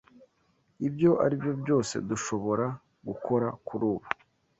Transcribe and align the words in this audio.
Ibyo 0.87 1.11
aribyo 1.23 1.51
byose 1.61 1.95
dushobora 2.09 2.65
gukora 3.07 3.47
kurubu. 3.67 4.07